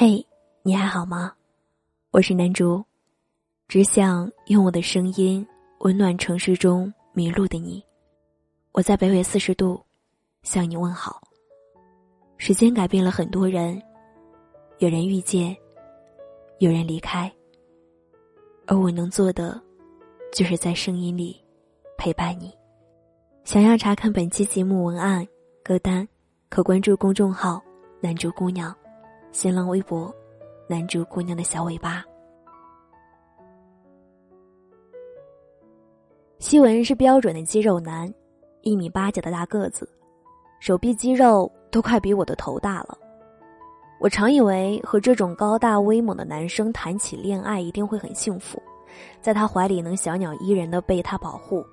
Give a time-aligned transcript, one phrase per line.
[0.00, 0.24] 嘿，
[0.62, 1.32] 你还好吗？
[2.12, 2.84] 我是南竹，
[3.66, 5.44] 只想用我的声音
[5.80, 7.84] 温暖城市中迷路的你。
[8.70, 9.84] 我在北纬四十度
[10.44, 11.20] 向你问好。
[12.36, 13.82] 时间改变了很多人，
[14.78, 15.56] 有人遇见，
[16.60, 17.28] 有人离开，
[18.68, 19.60] 而我能做的，
[20.32, 21.44] 就是在声音里
[21.96, 22.56] 陪伴你。
[23.42, 25.26] 想要查看本期节目文案、
[25.64, 26.06] 歌单，
[26.48, 27.60] 可关注公众号
[28.00, 28.72] “南竹姑娘”。
[29.30, 30.12] 新浪微博，
[30.66, 32.04] 男主姑娘的小尾巴。
[36.38, 38.12] 希文是标准的肌肉男，
[38.62, 39.88] 一米八几的大个子，
[40.60, 42.96] 手臂肌肉都快比我的头大了。
[44.00, 48.60] 我常以为和这种高大威猛的男生谈起恋爱一定会很幸福，
[49.20, 51.64] 在他怀里能小鸟依人的被他保护，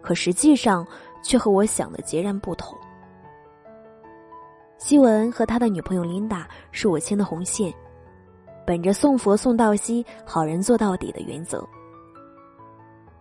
[0.00, 0.86] 可实际上
[1.22, 2.78] 却和我想的截然不同。
[4.82, 7.72] 希文和他的女朋友琳达是我牵的红线，
[8.66, 11.64] 本着送佛送到西、好人做到底的原则，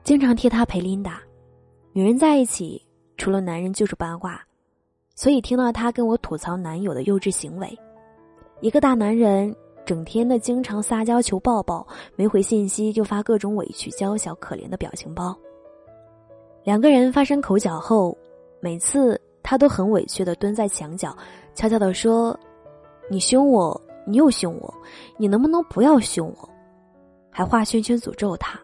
[0.04, 1.22] 经常替他陪琳达。
[1.94, 2.84] 女人在一起，
[3.16, 4.42] 除了男人就是八卦，
[5.14, 7.78] 所以听到他跟我吐槽男友的幼稚行为，
[8.62, 9.56] 一个大男人
[9.86, 15.38] 整天的经常撒娇求抱抱，没回信息就发各种委屈、娇小、可怜的表情包。
[16.64, 18.18] 两个人发生口角后，
[18.60, 21.16] 每次他都很委屈的蹲在墙角。
[21.54, 22.38] 悄悄的说
[23.10, 24.74] ：“你凶我，你又凶我，
[25.18, 26.50] 你能不能不要凶我？”
[27.30, 28.60] 还画圈圈诅咒他。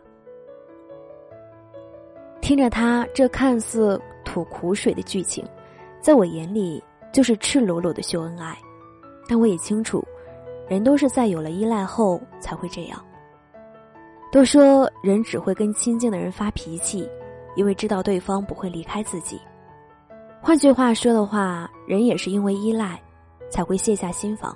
[2.42, 5.46] 听着他这看似吐苦水的剧情，
[6.00, 8.58] 在我眼里就是赤裸裸的秀恩爱。
[9.28, 10.02] 但我也清楚，
[10.70, 13.04] 人都是在有了依赖后才会这样。
[14.32, 17.10] 都说人只会跟亲近的人发脾气，
[17.56, 19.40] 因为知道对方不会离开自己。
[20.42, 23.02] 换句话说的话，人也是因为依赖，
[23.50, 24.56] 才会卸下心防，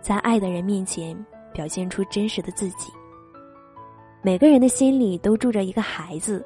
[0.00, 1.14] 在爱的人面前
[1.52, 2.90] 表现出真实的自己。
[4.22, 6.44] 每个人的心里都住着一个孩子，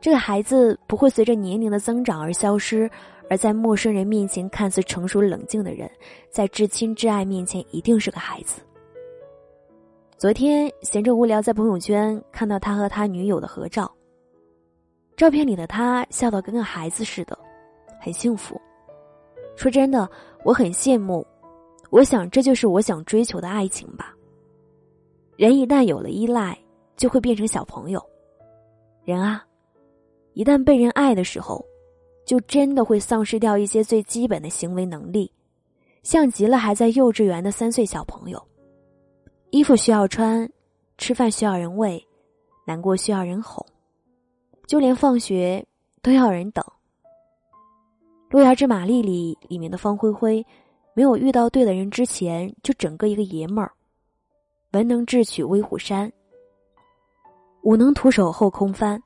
[0.00, 2.90] 这个孩子不会随着年龄的增长而消失，
[3.30, 5.88] 而在陌生人面前看似成熟冷静的人，
[6.30, 8.60] 在至亲至爱面前一定是个孩子。
[10.16, 13.92] 昨天闲着无聊，在朋友圈看到他和他女友的合照，
[15.16, 17.38] 照片里的他笑得跟个孩子似的。
[18.06, 18.56] 很幸福，
[19.56, 20.08] 说真的，
[20.44, 21.26] 我很羡慕。
[21.90, 24.14] 我想，这就是我想追求的爱情吧。
[25.36, 26.56] 人一旦有了依赖，
[26.96, 28.00] 就会变成小朋友。
[29.02, 29.44] 人啊，
[30.34, 31.66] 一旦被人爱的时候，
[32.24, 35.28] 就真的会丧失掉一些最基本的行为能力，
[36.04, 38.40] 像极了还在幼稚园的三岁小朋友。
[39.50, 40.48] 衣服需要穿，
[40.96, 42.06] 吃饭需要人喂，
[42.64, 43.66] 难过需要人哄，
[44.68, 45.66] 就连放学
[46.02, 46.64] 都要人等。
[48.36, 50.46] 《路遥知马力》里里面的方灰灰，
[50.92, 53.72] 没有遇到对的人之前，就整个一个爷们儿，
[54.72, 56.12] 文能智取威虎山，
[57.62, 59.02] 武能徒手后空翻。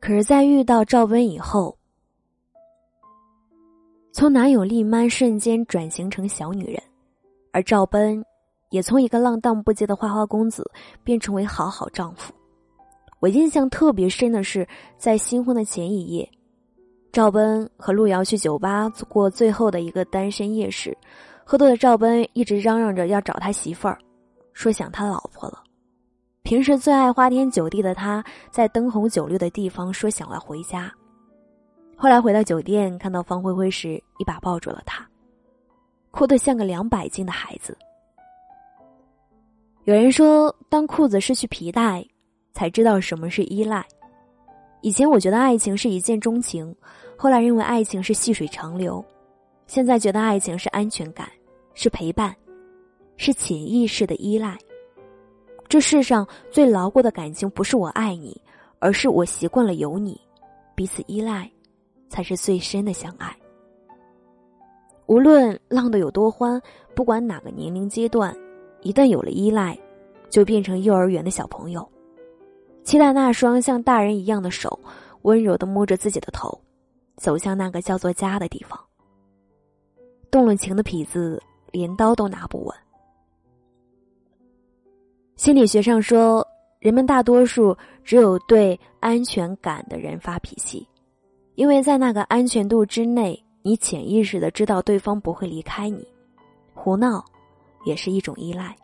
[0.00, 1.78] 可是，在遇到赵奔以后，
[4.10, 6.82] 从男友力 man 瞬间转型成小女人，
[7.52, 8.20] 而赵奔
[8.70, 10.68] 也从一个浪荡不羁的花花公子
[11.04, 12.34] 变成为好好丈夫。
[13.20, 14.66] 我印象特别深的是，
[14.98, 16.28] 在新婚的前一夜。
[17.14, 20.98] 赵奔和路遥去酒吧过最后的一个单身夜时，
[21.44, 23.96] 喝多的赵奔一直嚷嚷着要找他媳妇儿，
[24.52, 25.62] 说想他老婆了。
[26.42, 30.92] 平时最爱花天酒地的他，在灯红酒绿的地方说想要回家。
[31.96, 35.08] 后来回到酒店，看到方灰灰时，一把抱住了他，
[36.10, 37.78] 哭得像个两百斤的孩子。
[39.84, 42.04] 有人说，当裤子失去皮带，
[42.54, 43.86] 才知道什么是依赖。
[44.80, 46.74] 以前我觉得爱情是一见钟情。
[47.16, 49.04] 后来认为爱情是细水长流，
[49.66, 51.28] 现在觉得爱情是安全感，
[51.72, 52.34] 是陪伴，
[53.16, 54.58] 是潜意识的依赖。
[55.68, 58.40] 这世上最牢固的感情不是我爱你，
[58.78, 60.20] 而是我习惯了有你，
[60.74, 61.50] 彼此依赖，
[62.08, 63.34] 才是最深的相爱。
[65.06, 66.60] 无论浪得有多欢，
[66.94, 68.36] 不管哪个年龄阶段，
[68.82, 69.78] 一旦有了依赖，
[70.28, 71.86] 就变成幼儿园的小朋友，
[72.82, 74.78] 期待那双像大人一样的手，
[75.22, 76.58] 温柔的摸着自己的头。
[77.24, 78.78] 走向那个叫做家的地方。
[80.30, 81.42] 动了情的痞子
[81.72, 82.76] 连刀都拿不稳。
[85.34, 86.46] 心理学上说，
[86.80, 87.74] 人们大多数
[88.04, 90.86] 只有对安全感的人发脾气，
[91.54, 96.06] 因为在那个安全度之内，你潜意识的知道对方不会离开你。
[96.74, 97.24] 胡闹
[97.86, 98.76] 也是一种依赖。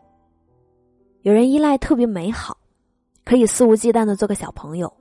[1.21, 2.57] 有人依赖特别美好，
[3.23, 4.91] 可以肆无忌惮的做个小朋友。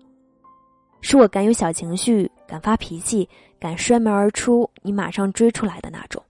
[1.01, 2.31] 是我敢有小情绪。
[2.47, 3.29] 敢发脾气，
[3.61, 6.21] 敢摔门而出，你马上追出来的那种。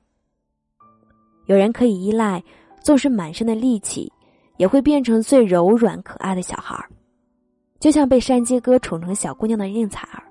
[1.46, 2.44] 有人可以依赖，
[2.82, 4.12] 纵使满身的力气，
[4.58, 6.84] 也会变成最柔软可爱的小孩儿，
[7.78, 10.22] 就像被山鸡哥宠成小姑娘的应采儿，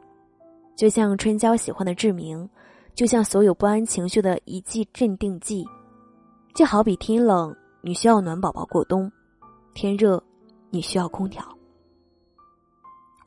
[0.75, 2.47] 就像春娇喜欢的志明，
[2.93, 5.67] 就像所有不安情绪的一剂镇定剂，
[6.53, 7.51] 就好比天冷
[7.81, 9.11] 你需要暖宝宝过冬，
[9.73, 10.23] 天热
[10.69, 11.43] 你需要空调。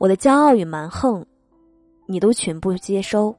[0.03, 1.25] 我的骄傲与蛮横，
[2.07, 3.33] 你都全部接收；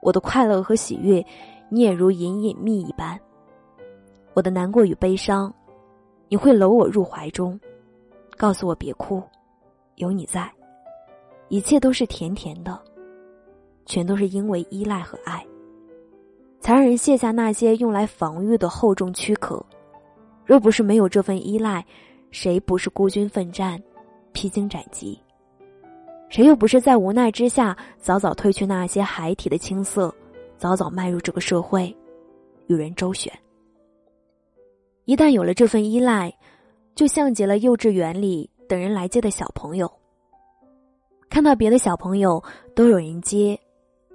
[0.00, 1.20] 我的快乐和喜悦，
[1.68, 3.18] 你也如隐隐秘一般。
[4.32, 5.52] 我的难过与悲伤，
[6.28, 7.58] 你会搂我入怀中，
[8.36, 9.20] 告诉我别哭，
[9.96, 10.48] 有你在，
[11.48, 12.80] 一切都是甜甜的，
[13.84, 15.44] 全都是因为依赖和爱，
[16.60, 19.60] 才让人卸下那些用来防御的厚重躯壳。
[20.44, 21.84] 若不是没有这份依赖，
[22.30, 23.82] 谁不是孤军奋战，
[24.32, 25.20] 披荆斩棘？
[26.28, 30.14] 谁又不是在无奈之下，早早褪去那些孩提的青涩，
[30.58, 31.94] 早早迈入这个社会，
[32.66, 33.32] 与人周旋？
[35.04, 36.36] 一旦有了这份依赖，
[36.94, 39.90] 就像极了幼稚园里等人来接的小朋友。
[41.30, 42.42] 看到别的小朋友
[42.74, 43.58] 都有人接，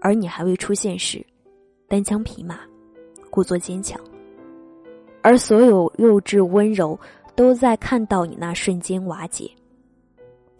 [0.02, 1.25] 而你还未出现时，
[1.88, 2.60] 单枪匹马，
[3.30, 4.00] 故作坚强。
[5.22, 7.00] 而所有幼稚温柔，
[7.36, 9.50] 都在看到你那瞬间瓦解。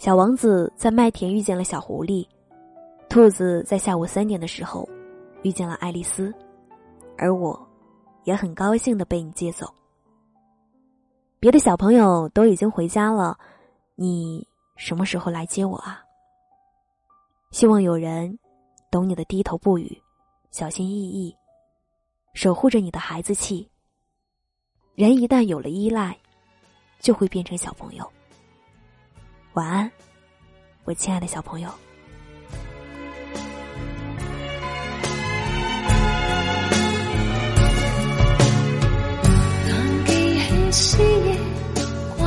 [0.02, 2.28] 小王子在麦田遇见了小狐狸，
[3.08, 4.90] 兔子在下午三点的时候
[5.44, 6.34] 遇见了爱丽丝，
[7.20, 7.68] 而我，
[8.24, 9.72] 也很高兴的被你接走。
[11.40, 13.38] 别的小朋友都已经回家了，
[13.94, 14.44] 你
[14.76, 16.02] 什么时候来接我啊？
[17.52, 18.40] 希望有人
[18.90, 19.96] 懂你的低头不语，
[20.50, 21.38] 小心翼翼，
[22.34, 23.70] 守护着你的孩子气。
[24.96, 26.18] 人一旦有了依赖，
[27.00, 28.12] 就会变成小朋友。
[29.54, 29.92] 晚安，
[30.86, 31.70] 我亲爱的小朋友。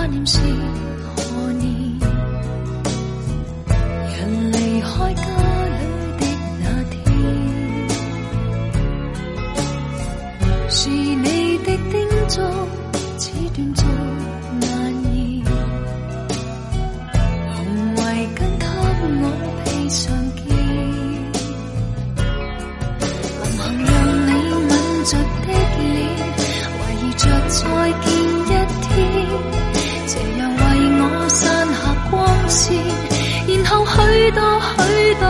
[0.07, 0.39] 念是
[1.17, 1.99] 何年？
[4.13, 5.79] 人离开家里
[6.21, 6.23] 的
[6.61, 7.01] 那天，
[10.69, 11.93] 是你的叮
[12.29, 12.43] 嘱，
[13.17, 13.83] 此断续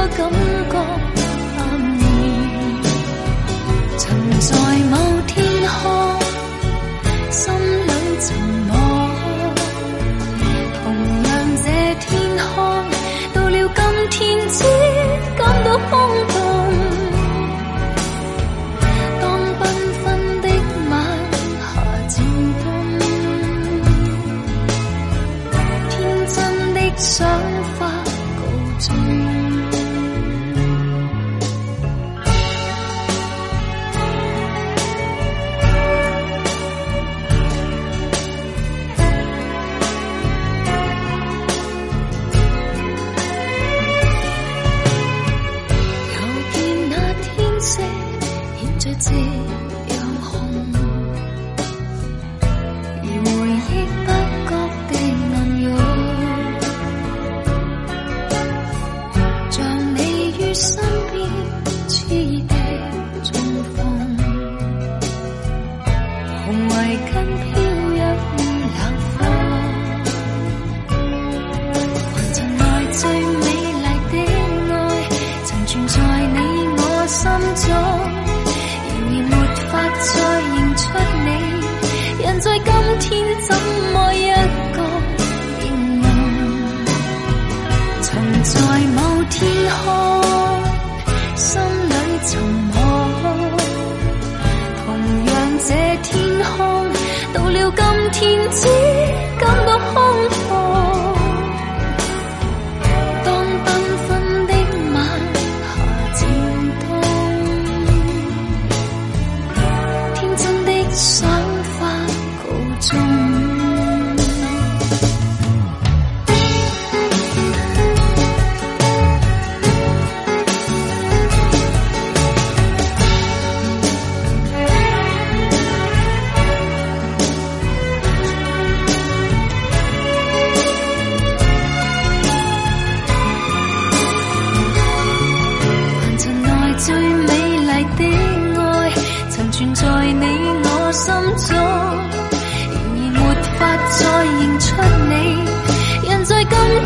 [0.09, 0.64] 感
[60.55, 60.77] 身
[61.13, 61.44] 边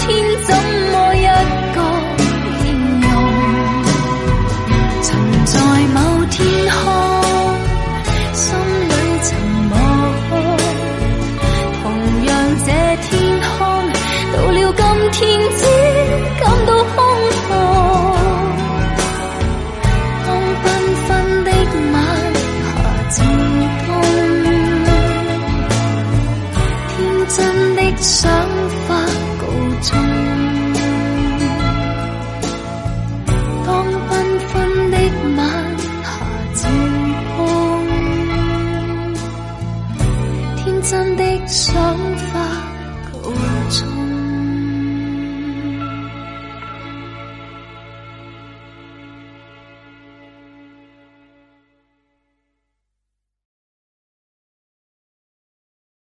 [0.08, 1.26] 天怎么一
[1.74, 1.78] 个
[2.62, 2.66] 形
[3.02, 3.12] 容？
[5.02, 5.06] 曾
[5.44, 5.52] 在
[5.92, 5.96] 某
[6.30, 6.36] 天
[6.70, 6.80] 空，
[8.32, 8.46] 心
[8.88, 8.90] 里
[9.22, 9.28] 曾
[9.68, 9.72] 梦，
[11.82, 11.84] 同
[12.24, 12.28] 样
[12.64, 12.68] 这
[13.04, 13.12] 天
[13.42, 13.48] 空，
[14.32, 15.22] 到了今天
[41.48, 41.74] 想
[42.30, 42.57] 法。